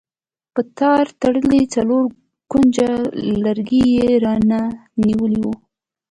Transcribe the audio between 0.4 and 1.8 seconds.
په تار تړلی